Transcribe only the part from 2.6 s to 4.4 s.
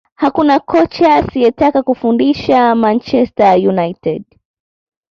Manchester United